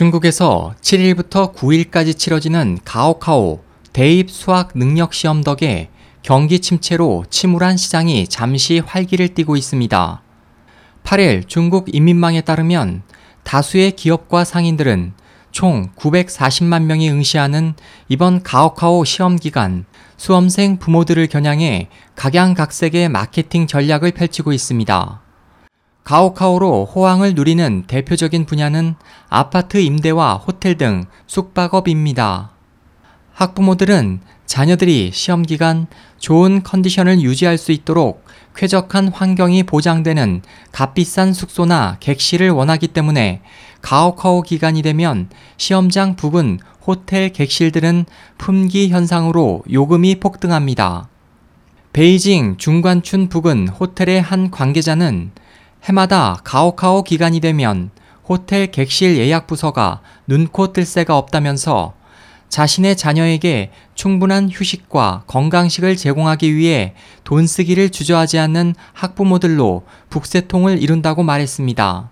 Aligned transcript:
중국에서 0.00 0.74
7일부터 0.80 1.54
9일까지 1.54 2.16
치러지는 2.16 2.78
가오카오 2.86 3.62
대입 3.92 4.30
수학 4.30 4.70
능력 4.74 5.12
시험 5.12 5.44
덕에 5.44 5.90
경기 6.22 6.60
침체로 6.60 7.26
침울한 7.28 7.76
시장이 7.76 8.26
잠시 8.26 8.78
활기를 8.78 9.34
띠고 9.34 9.58
있습니다. 9.58 10.22
8일 11.04 11.46
중국 11.48 11.94
인민망에 11.94 12.40
따르면 12.40 13.02
다수의 13.42 13.90
기업과 13.90 14.44
상인들은 14.44 15.12
총 15.50 15.90
940만 15.96 16.84
명이 16.84 17.10
응시하는 17.10 17.74
이번 18.08 18.42
가오카오 18.42 19.04
시험 19.04 19.36
기간 19.36 19.84
수험생 20.16 20.78
부모들을 20.78 21.26
겨냥해 21.26 21.90
각양각색의 22.16 23.10
마케팅 23.10 23.66
전략을 23.66 24.12
펼치고 24.12 24.54
있습니다. 24.54 25.20
가오카오로 26.04 26.86
호황을 26.86 27.34
누리는 27.34 27.84
대표적인 27.86 28.46
분야는 28.46 28.94
아파트 29.28 29.76
임대와 29.78 30.34
호텔 30.34 30.76
등 30.76 31.04
숙박업입니다. 31.26 32.50
학부모들은 33.32 34.20
자녀들이 34.46 35.12
시험 35.14 35.42
기간 35.42 35.86
좋은 36.18 36.62
컨디션을 36.64 37.20
유지할 37.20 37.56
수 37.56 37.70
있도록 37.70 38.24
쾌적한 38.56 39.08
환경이 39.08 39.62
보장되는 39.62 40.42
값비싼 40.72 41.32
숙소나 41.32 41.98
객실을 42.00 42.50
원하기 42.50 42.88
때문에 42.88 43.42
가오카오 43.80 44.42
기간이 44.42 44.82
되면 44.82 45.28
시험장 45.56 46.16
부근 46.16 46.58
호텔 46.84 47.30
객실들은 47.32 48.06
품귀 48.38 48.88
현상으로 48.88 49.62
요금이 49.70 50.16
폭등합니다. 50.16 51.08
베이징 51.92 52.56
중관춘 52.56 53.28
부근 53.28 53.68
호텔의 53.68 54.20
한 54.20 54.50
관계자는 54.50 55.30
해마다 55.84 56.40
가오카오 56.44 57.02
기간이 57.02 57.40
되면 57.40 57.90
호텔 58.28 58.70
객실 58.70 59.16
예약 59.16 59.46
부서가 59.46 60.00
눈코 60.26 60.72
뜰 60.72 60.84
새가 60.84 61.16
없다면서 61.16 61.94
자신의 62.48 62.96
자녀에게 62.96 63.70
충분한 63.94 64.50
휴식과 64.50 65.24
건강식을 65.26 65.96
제공하기 65.96 66.54
위해 66.54 66.94
돈 67.22 67.46
쓰기를 67.46 67.90
주저하지 67.90 68.38
않는 68.40 68.74
학부모들로 68.92 69.84
북새통을 70.10 70.82
이룬다고 70.82 71.22
말했습니다. 71.22 72.10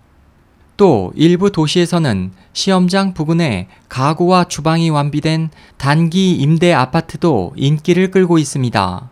또 0.77 1.11
일부 1.15 1.51
도시에서는 1.51 2.31
시험장 2.53 3.13
부근에 3.13 3.67
가구와 3.89 4.45
주방이 4.45 4.89
완비된 4.89 5.49
단기 5.77 6.35
임대 6.35 6.71
아파트도 6.71 7.51
인기를 7.57 8.11
끌고 8.11 8.37
있습니다. 8.37 9.09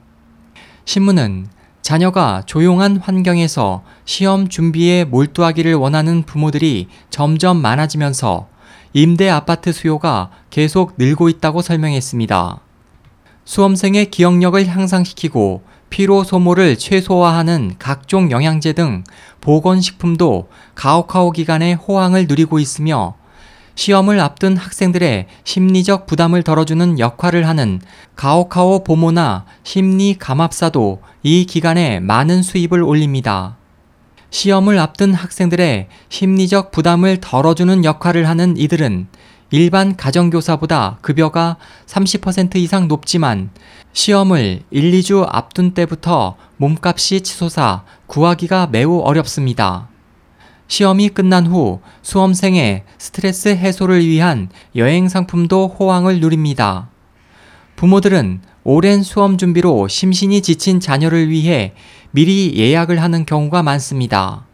신문은 0.86 1.48
자녀가 1.88 2.44
조용한 2.46 2.98
환경에서 2.98 3.82
시험 4.04 4.50
준비에 4.50 5.06
몰두하기를 5.06 5.76
원하는 5.76 6.24
부모들이 6.24 6.90
점점 7.10 7.62
많아지면서 7.62 8.50
임대 8.92 9.30
아파트 9.30 9.72
수요가 9.72 10.30
계속 10.50 10.96
늘고 10.98 11.30
있다고 11.30 11.62
설명했습니다. 11.62 12.60
수험생의 13.46 14.12
기억력을 14.12 14.68
향상시키고 14.68 15.62
피로 15.90 16.26
소모를 16.26 16.78
최소화하는 16.78 17.76
각종 17.80 18.32
영양제 18.32 18.74
등 18.74 19.06
보건식품도 19.40 20.50
가오카오 20.76 21.32
기간에 21.32 21.72
호황을 21.72 22.28
누리고 22.28 22.60
있으며 22.60 23.16
시험을 23.78 24.20
앞둔 24.20 24.58
학생들의 24.58 25.28
심리적 25.44 26.08
부담을 26.08 26.42
덜어주는 26.42 26.98
역할을 26.98 27.48
하는 27.48 27.80
가오카오 28.16 28.84
보모나 28.84 29.46
심리 29.62 30.16
감압사도 30.18 31.04
이 31.22 31.46
기간에 31.46 32.00
많은 32.00 32.42
수입을 32.42 32.82
올립니다. 32.82 33.56
시험을 34.32 34.80
앞둔 34.80 35.14
학생들의 35.14 35.90
심리적 36.10 36.72
부담을 36.72 37.22
덜어주는 37.22 37.86
역할을 37.86 38.28
하는 38.28 38.58
이들은 38.58 39.10
일반 39.52 39.96
가정교사보다 39.96 40.98
급여가 41.04 41.58
30% 41.86 42.56
이상 42.56 42.88
높지만 42.88 43.52
시험을 43.94 44.64
1, 44.72 44.92
2주 44.92 45.24
앞둔 45.30 45.76
때부터 45.76 46.36
몸값이 46.58 47.22
치솟아 47.22 47.84
구하기가 48.08 48.70
매우 48.72 49.02
어렵습니다. 49.02 49.88
시험이 50.68 51.10
끝난 51.10 51.48
후 51.48 51.80
수험생의 52.02 52.84
스트레스 52.98 53.50
해소를 53.50 54.06
위한 54.06 54.50
여행 54.76 55.08
상품도 55.10 55.76
호황을 55.80 56.20
누립니다. 56.20 56.90
부모들은 57.76 58.42
오랜 58.64 59.04
수험 59.04 59.38
준비로 59.38 59.88
심신이 59.88 60.42
지친 60.42 60.80
자녀를 60.80 61.30
위해 61.30 61.74
미리 62.12 62.54
예약을 62.58 63.02
하는 63.02 63.26
경우가 63.26 63.64
많습니다. 63.64 64.46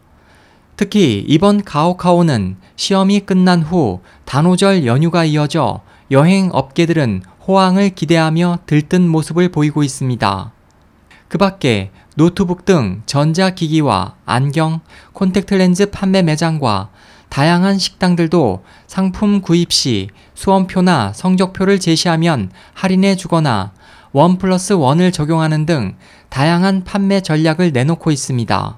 특히 0.75 1.23
이번 1.27 1.63
가오카오는 1.63 2.57
시험이 2.75 3.21
끝난 3.21 3.61
후 3.61 4.01
단오절 4.25 4.85
연휴가 4.85 5.23
이어져 5.23 5.81
여행 6.11 6.49
업계들은 6.51 7.23
호황을 7.47 7.89
기대하며 7.91 8.59
들뜬 8.65 9.07
모습을 9.07 9.49
보이고 9.49 9.83
있습니다. 9.83 10.51
그 11.27 11.37
밖에 11.37 11.91
노트북 12.15 12.65
등 12.65 13.01
전자기기와 13.05 14.15
안경, 14.25 14.81
콘택트 15.13 15.55
렌즈 15.55 15.89
판매 15.89 16.21
매장과 16.21 16.89
다양한 17.29 17.79
식당들도 17.79 18.63
상품 18.85 19.41
구입 19.41 19.73
시 19.73 20.09
수험표나 20.35 21.13
성적표를 21.13 21.79
제시하면 21.79 22.51
할인해 22.73 23.15
주거나 23.15 23.73
원 24.11 24.37
플러스 24.37 24.73
원을 24.73 25.11
적용하는 25.11 25.65
등 25.65 25.95
다양한 26.29 26.83
판매 26.83 27.21
전략을 27.21 27.71
내놓고 27.71 28.11
있습니다. 28.11 28.77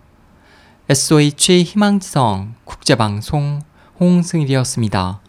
SOH 0.88 1.64
희망지성 1.64 2.56
국제방송 2.64 3.62
홍승일이었습니다. 4.00 5.20